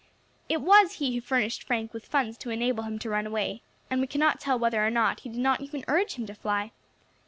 [0.49, 4.01] "It was he who furnished Frank with funds to enable him to run away, and
[4.01, 6.71] we cannot tell whether or not he did not even urge him to fly.